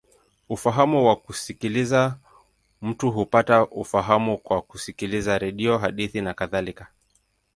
Ufahamu 0.49 1.07
wa 1.07 1.15
kusikiliza: 1.15 2.17
mtu 2.81 3.11
hupata 3.11 3.65
ufahamu 3.67 4.37
kwa 4.37 4.61
kusikiliza 4.61 5.37
redio, 5.39 5.77
hadithi, 5.77 6.21
nakadhalika. 6.21 6.87